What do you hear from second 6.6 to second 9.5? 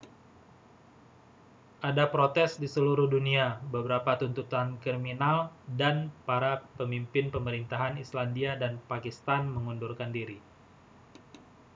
pemimpin pemerintahan islandia dan pakistan